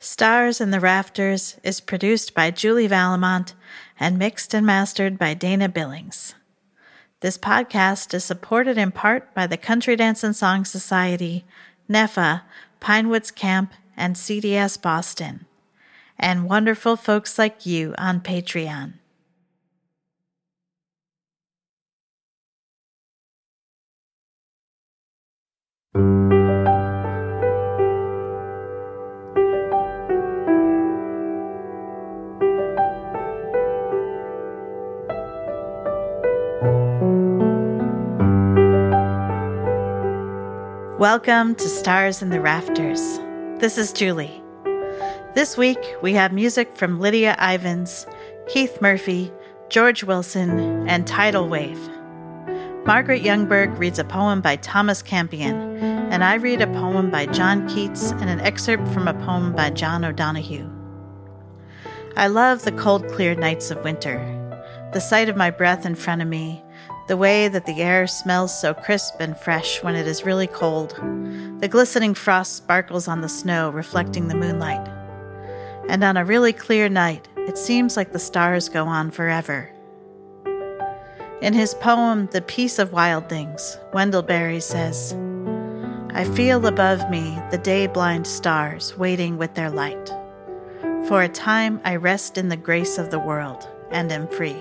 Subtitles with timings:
[0.00, 3.54] Stars in the Rafters is produced by Julie Vallimont
[3.98, 6.36] and mixed and mastered by Dana Billings.
[7.18, 11.44] This podcast is supported in part by the Country Dance and Song Society,
[11.90, 12.42] NEFA,
[12.78, 15.46] Pinewoods Camp, and CDS Boston,
[16.16, 18.92] and wonderful folks like you on Patreon.
[40.98, 43.20] Welcome to Stars in the Rafters.
[43.60, 44.42] This is Julie.
[45.32, 48.04] This week we have music from Lydia Ievins,
[48.48, 49.32] Keith Murphy,
[49.68, 51.78] George Wilson, and Tidal Wave.
[52.84, 55.76] Margaret Youngberg reads a poem by Thomas Campion,
[56.10, 59.70] and I read a poem by John Keats and an excerpt from a poem by
[59.70, 60.68] John O'Donohue.
[62.16, 64.18] I love the cold, clear nights of winter,
[64.92, 66.60] the sight of my breath in front of me,
[67.08, 70.90] the way that the air smells so crisp and fresh when it is really cold.
[71.60, 74.86] The glistening frost sparkles on the snow, reflecting the moonlight.
[75.88, 79.70] And on a really clear night, it seems like the stars go on forever.
[81.40, 85.14] In his poem, The Peace of Wild Things, Wendell Berry says,
[86.10, 90.08] I feel above me the day blind stars waiting with their light.
[91.06, 94.56] For a time I rest in the grace of the world and am free.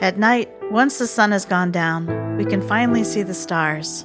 [0.00, 4.04] At night, once the sun has gone down, we can finally see the stars,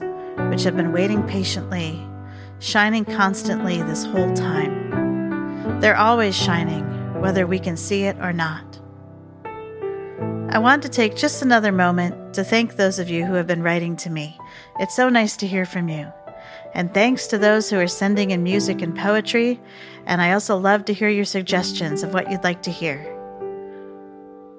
[0.50, 2.02] which have been waiting patiently,
[2.60, 5.80] shining constantly this whole time.
[5.82, 6.86] They're always shining,
[7.20, 8.80] whether we can see it or not.
[10.54, 13.64] I want to take just another moment to thank those of you who have been
[13.64, 14.38] writing to me.
[14.80, 16.12] It's so nice to hear from you.
[16.74, 19.60] And thanks to those who are sending in music and poetry,
[20.06, 23.13] and I also love to hear your suggestions of what you'd like to hear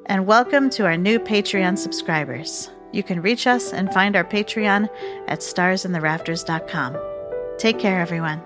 [0.07, 2.71] and welcome to our new Patreon subscribers.
[2.93, 4.89] You can reach us and find our Patreon
[5.29, 6.97] at starsintherafters.com.
[7.59, 8.43] Take care, everyone.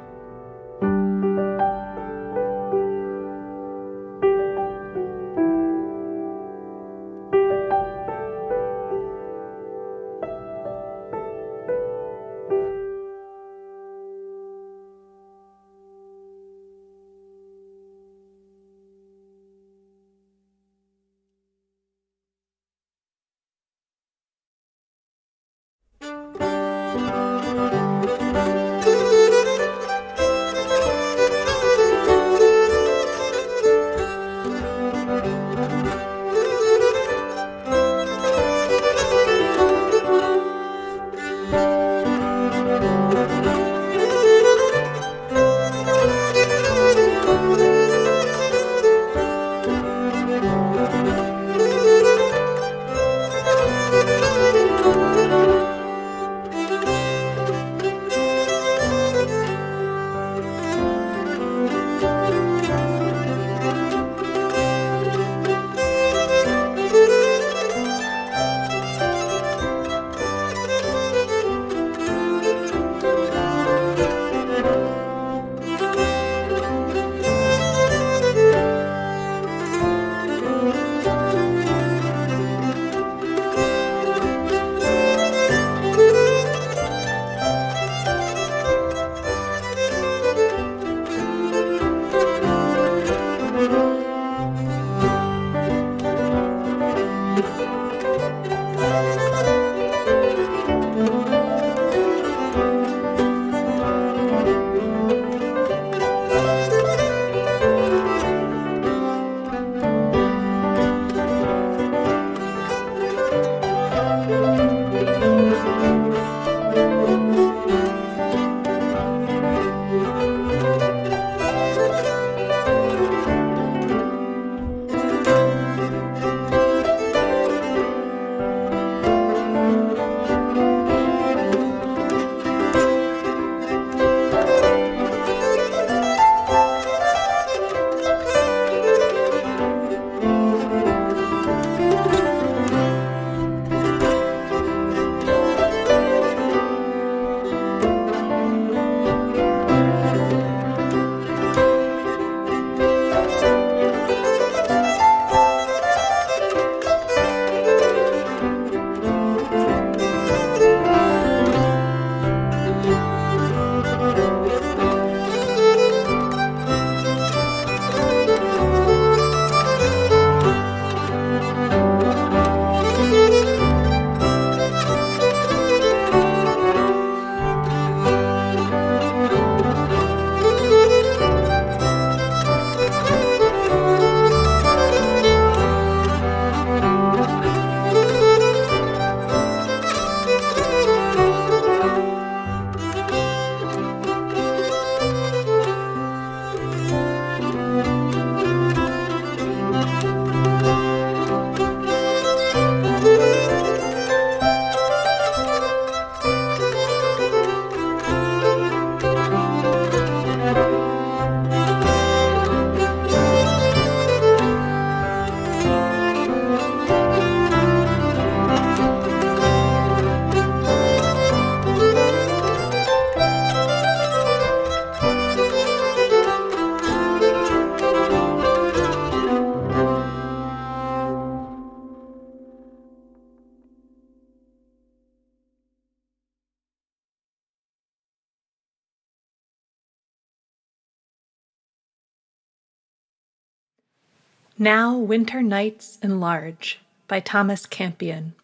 [244.61, 248.35] Now Winter Nights Enlarge by Thomas Campion.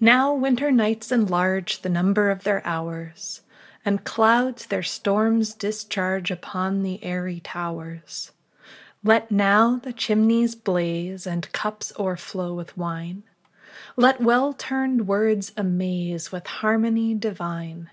[0.00, 3.42] Now winter nights enlarge the number of their hours,
[3.84, 8.32] and clouds their storms discharge upon the airy towers.
[9.04, 13.24] Let now the chimneys blaze and cups o'erflow with wine.
[13.94, 17.90] Let well turned words amaze with harmony divine.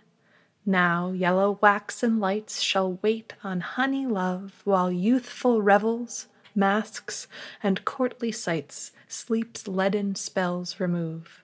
[0.66, 7.28] Now yellow waxen lights shall wait on honey love, while youthful revels masks,
[7.62, 11.44] and courtly sights sleep's leaden spells remove.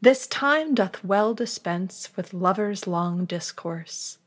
[0.00, 4.18] This time doth well dispense with lovers' long discourse.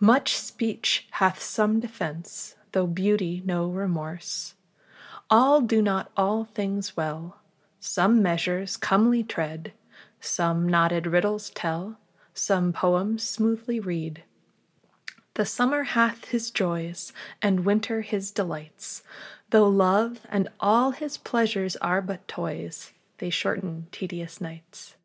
[0.00, 4.54] Much speech hath some defence, though beauty no remorse.
[5.28, 7.36] All do not all things well,
[7.78, 9.72] some measures comely tread,
[10.20, 11.98] some knotted riddles tell,
[12.34, 14.24] some poems smoothly read.
[15.34, 19.02] The summer hath his joys, and winter his delights.
[19.50, 24.96] Though love and all his pleasures are but toys, they shorten tedious nights.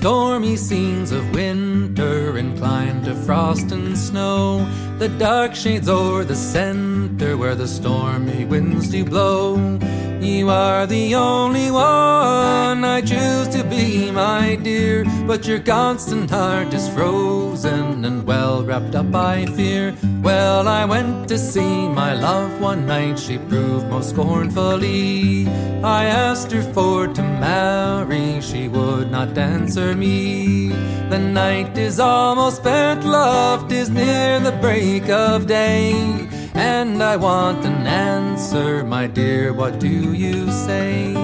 [0.00, 4.66] Stormy scenes of winter inclined to frost and snow.
[4.96, 9.78] The dark shades o'er the center where the stormy winds do blow.
[10.20, 15.06] You are the only one I choose to be, my dear.
[15.26, 19.94] But your constant heart is frozen and well wrapped up by fear.
[20.22, 25.48] Well, I went to see my love one night, she proved most scornfully.
[25.82, 30.68] I asked her for to marry, she would not answer me.
[31.08, 36.28] The night is almost spent, love is near the break of day.
[36.54, 41.14] And I want an answer, my dear, what do you say?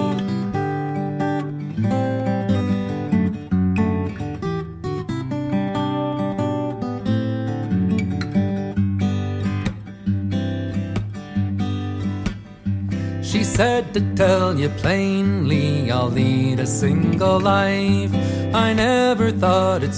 [13.23, 18.13] She said to tell you plainly, I'll lead a single life.
[18.55, 19.95] I never thought it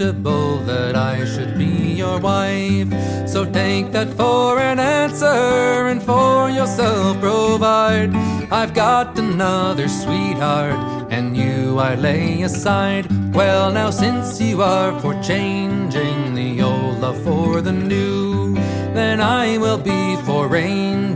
[0.00, 2.88] that I should be your wife.
[3.28, 8.14] So take that for an answer and for yourself provide.
[8.50, 13.06] I've got another sweetheart, and you I lay aside.
[13.34, 18.54] Well, now since you are for changing the old love for the new,
[18.94, 21.09] then I will be for ranging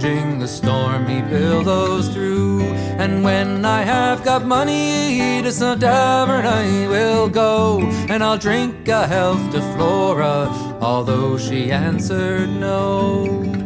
[0.44, 2.60] the stormy billows through.
[3.00, 8.86] And when I have got money to some tavern I will go, and I'll drink
[8.88, 10.48] a health to Flora,
[10.82, 13.63] although she answered no.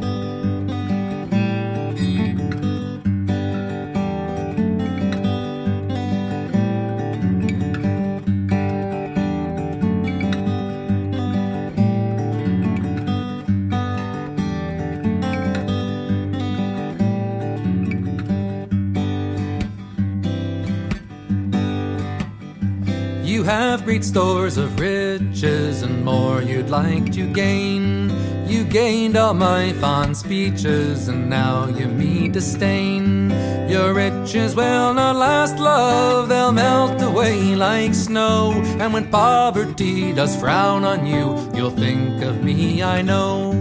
[23.89, 28.13] Great stores of riches and more you'd like to gain.
[28.47, 33.31] You gained all my fond speeches, and now you me disdain.
[33.67, 38.53] Your riches will not last, love, they'll melt away like snow.
[38.79, 43.55] And when poverty does frown on you, you'll think of me, I know.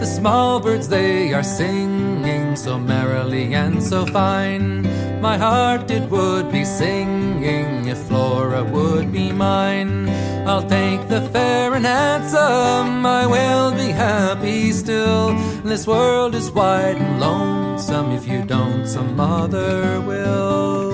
[0.00, 4.82] The small birds, they are singing so merrily and so fine.
[5.20, 10.08] My heart it would be singing if Flora would be mine.
[10.46, 15.34] I'll take the fair and handsome, I will be happy still.
[15.62, 20.87] This world is wide and lonesome, if you don't, some other will.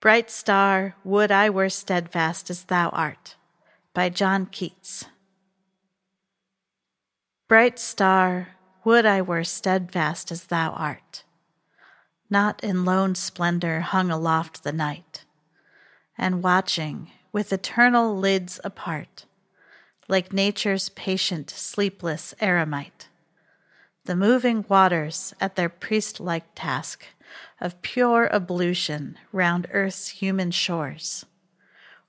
[0.00, 3.34] Bright Star, Would I Were Steadfast as Thou Art
[3.94, 5.06] by John Keats.
[7.48, 8.50] Bright star,
[8.84, 11.24] would I were steadfast as thou art,
[12.30, 15.24] not in lone splendor hung aloft the night,
[16.16, 19.26] and watching with eternal lids apart,
[20.06, 23.08] like nature's patient, sleepless eremite,
[24.04, 27.04] the moving waters at their priest like task
[27.60, 31.26] of pure ablution round earth's human shores,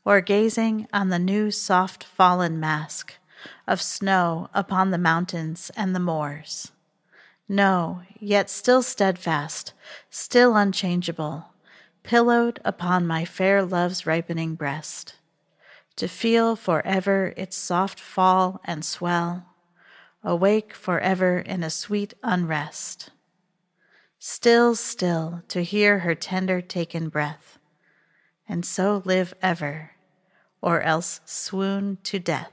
[0.05, 3.15] or gazing on the new soft fallen mask
[3.67, 6.71] of snow upon the mountains and the moors.
[7.47, 9.73] No, yet still steadfast,
[10.09, 11.53] still unchangeable,
[12.03, 15.15] pillowed upon my fair love's ripening breast,
[15.95, 19.45] to feel forever its soft fall and swell,
[20.23, 23.09] awake forever in a sweet unrest
[24.19, 27.57] still, still to hear her tender taken breath,
[28.47, 29.91] and so live ever,
[30.61, 32.51] or else swoon to death.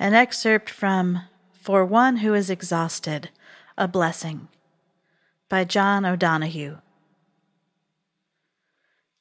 [0.00, 3.28] An excerpt from For One Who Is Exhausted,
[3.76, 4.48] A Blessing
[5.50, 6.78] by John O'Donohue.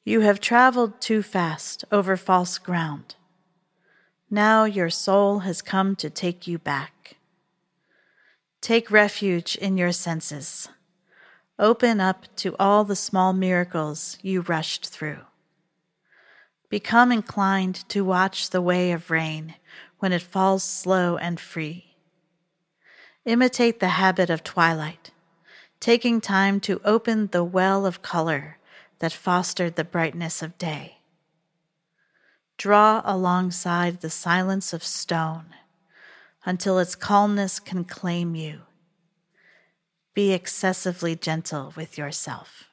[0.06, 3.16] You have traveled too fast over false ground.
[4.32, 7.18] Now your soul has come to take you back.
[8.62, 10.70] Take refuge in your senses.
[11.60, 15.26] Open up to all the small miracles you rushed through.
[16.70, 19.56] Become inclined to watch the way of rain
[20.00, 21.96] when it falls slow and free.
[23.26, 25.12] Imitate the habit of twilight,
[25.80, 28.58] taking time to open the well of color
[29.00, 30.98] that fostered the brightness of day.
[32.58, 35.56] Draw alongside the silence of stone
[36.46, 38.62] until its calmness can claim you.
[40.14, 42.69] Be excessively gentle with yourself.